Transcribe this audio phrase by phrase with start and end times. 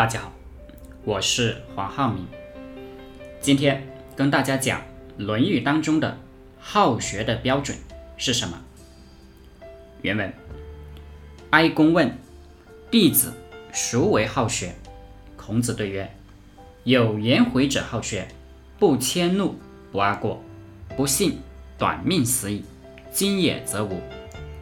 [0.00, 0.32] 大家好，
[1.04, 2.26] 我是黄浩明，
[3.38, 4.80] 今天跟大家讲
[5.18, 6.16] 《论语》当中的
[6.58, 7.76] 好学的标准
[8.16, 8.62] 是什么。
[10.00, 10.32] 原文：
[11.50, 12.16] 哀公问
[12.90, 13.34] 弟子
[13.74, 14.72] 孰为好学？
[15.36, 16.10] 孔子对曰：
[16.84, 18.26] 有颜回者好学，
[18.78, 19.56] 不迁怒，
[19.92, 20.42] 不贰过，
[20.96, 21.40] 不信，
[21.76, 22.64] 短命死矣。
[23.12, 24.00] 今也则无，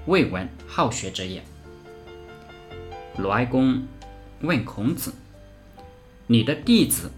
[0.07, 1.41] 未闻好学者也。
[3.18, 3.86] 鲁哀公
[4.41, 5.12] 问孔子。
[6.30, 7.10] 你的弟子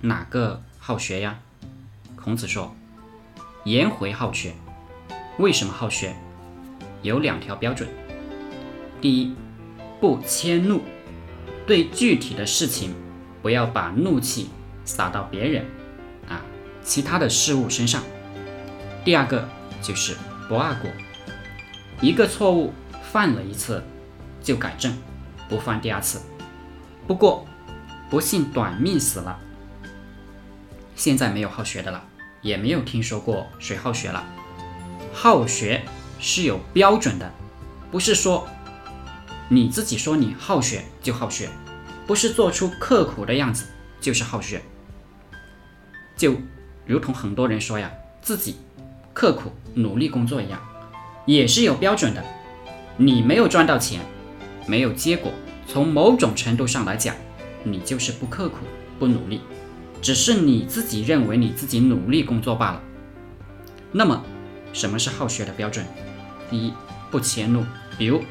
[0.00, 1.38] 哪个好学呀？
[2.16, 2.74] 孔子说
[3.62, 4.54] ：“颜回好学。
[5.38, 6.16] 为什么好学？
[7.00, 7.88] 有两条标准。
[9.00, 9.36] 第一，
[10.00, 10.80] 不迁怒，
[11.64, 12.92] 对具体的事情
[13.40, 14.50] 不要把怒气
[14.84, 15.64] 撒到别人
[16.28, 16.42] 啊
[16.82, 18.02] 其他的事物身上。
[19.04, 19.48] 第二个
[19.80, 20.16] 就是
[20.48, 20.90] 不贰过，
[22.00, 22.72] 一个错误
[23.12, 23.84] 犯了一次
[24.42, 24.92] 就改正，
[25.48, 26.20] 不犯第二次。
[27.06, 27.46] 不过。”
[28.08, 29.38] 不幸短命死了。
[30.94, 32.04] 现在没有好学的了，
[32.40, 34.24] 也没有听说过谁好学了。
[35.12, 35.82] 好学
[36.18, 37.30] 是有标准的，
[37.90, 38.46] 不是说
[39.48, 41.48] 你自己说你好学就好学，
[42.06, 43.66] 不是做出刻苦的样子
[44.00, 44.62] 就是好学。
[46.16, 46.36] 就
[46.86, 47.90] 如同很多人说呀，
[48.22, 48.56] 自己
[49.12, 50.60] 刻苦努力工作一样，
[51.26, 52.24] 也是有标准的。
[52.96, 54.00] 你没有赚到钱，
[54.66, 55.30] 没有结果，
[55.66, 57.14] 从某种程度上来讲。
[57.66, 58.58] 你就是不刻苦、
[58.96, 59.40] 不努力，
[60.00, 62.80] 只是你自己认为你自己努力工作罢了。
[63.90, 64.22] 那么，
[64.72, 65.84] 什么是好学的标准？
[66.48, 66.72] 第一，
[67.10, 67.64] 不迁怒。
[67.98, 68.22] 比如，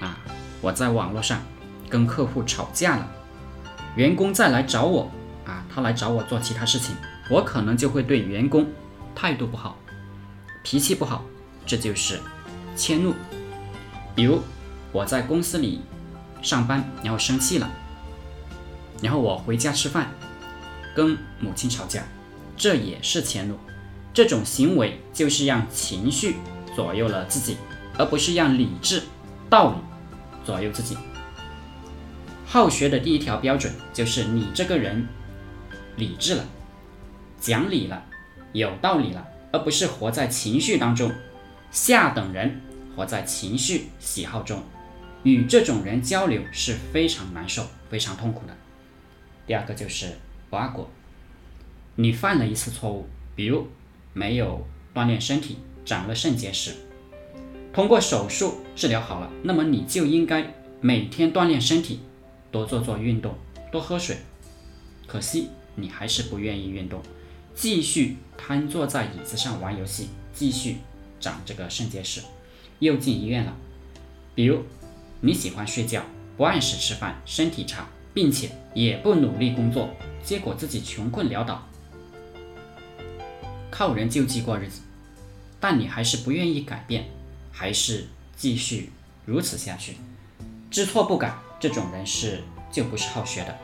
[0.00, 0.16] 啊，
[0.62, 1.42] 我在网络上
[1.90, 3.06] 跟客户吵架了，
[3.94, 5.10] 员工再来找我，
[5.44, 6.96] 啊，他来找我做其他事情，
[7.28, 8.66] 我可能就会对员工
[9.14, 9.76] 态度不好、
[10.62, 11.24] 脾气不好，
[11.66, 12.18] 这就是
[12.74, 13.12] 迁怒。
[14.14, 14.40] 比如，
[14.92, 15.82] 我在公司里
[16.40, 17.70] 上班，然后生气了。
[19.02, 20.10] 然后我回家吃饭，
[20.94, 22.04] 跟母亲吵架，
[22.56, 23.58] 这也是迁怒。
[24.14, 26.36] 这种行为就是让情绪
[26.76, 27.56] 左右了自己，
[27.98, 29.02] 而不是让理智、
[29.50, 29.76] 道理
[30.44, 30.96] 左右自己。
[32.46, 35.08] 好学的第一条标准就是你这个人
[35.96, 36.44] 理智了，
[37.40, 38.04] 讲理了，
[38.52, 41.10] 有道理了，而不是活在情绪当中。
[41.70, 42.60] 下等人
[42.94, 44.62] 活在情绪喜好中，
[45.22, 48.54] 与这种人交流是非常难受、非常痛苦的。
[49.52, 50.06] 第二个就是
[50.48, 50.88] 不贰过，
[51.96, 53.66] 你犯了一次错误，比如
[54.14, 56.72] 没有锻炼身体，长了肾结石，
[57.70, 62.00] 通过手术治疗好了，那么你就应该每天锻炼身体，
[62.50, 63.34] 多做做运动，
[63.70, 64.16] 多喝水。
[65.06, 67.02] 可惜你还是不愿意运动，
[67.54, 70.78] 继续瘫坐在椅子上玩游戏，继续
[71.20, 72.22] 长这个肾结石，
[72.78, 73.54] 又进医院了。
[74.34, 74.62] 比如
[75.20, 76.02] 你喜欢睡觉，
[76.38, 77.86] 不按时吃饭，身体差。
[78.14, 79.90] 并且也不努力工作，
[80.22, 81.66] 结果自己穷困潦倒，
[83.70, 84.80] 靠人救济过日子。
[85.60, 87.04] 但你还是不愿意改变，
[87.52, 88.06] 还是
[88.36, 88.90] 继续
[89.24, 89.96] 如此下去，
[90.70, 92.42] 知错不改，这种人是
[92.72, 93.56] 就不是好学的。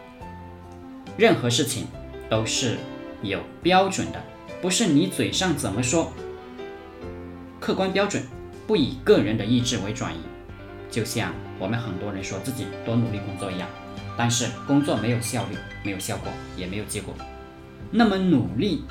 [1.16, 1.88] 任何事情
[2.30, 2.78] 都是
[3.20, 4.22] 有标准的，
[4.62, 6.12] 不是你嘴上怎么说，
[7.58, 8.22] 客观标准
[8.68, 10.18] 不以个人的意志为转移。
[10.90, 13.68] 就像我们很多人说自己多努力工作一样。
[14.18, 17.14] 但是工作没有效率，没有效果，也没有结果。
[17.92, 18.82] 那么努力，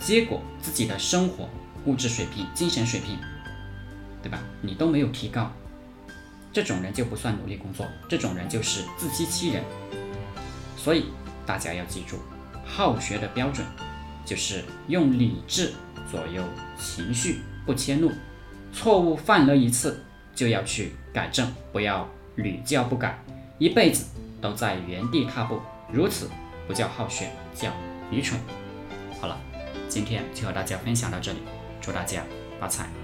[0.00, 1.48] 结果自己的生活、
[1.86, 3.16] 物质水平、精神水平，
[4.20, 4.42] 对吧？
[4.60, 5.52] 你都没有提高，
[6.52, 9.62] 这种人就不算努力工作，这种人就是自欺欺人。
[10.76, 11.06] 所以
[11.46, 12.16] 大家要记住，
[12.64, 13.64] 好学的标准
[14.26, 15.72] 就是用理智
[16.10, 16.42] 左右
[16.76, 18.10] 情绪，不迁怒。
[18.72, 20.02] 错误犯了一次
[20.34, 23.22] 就要去改正，不要屡教不改，
[23.58, 24.06] 一辈子。
[24.42, 26.28] 都在原地踏步，如此
[26.66, 27.70] 不叫好学，叫
[28.10, 28.38] 愚蠢。
[29.20, 29.38] 好了，
[29.88, 31.38] 今天就和大家分享到这里，
[31.80, 32.24] 祝大家
[32.60, 33.01] 发财。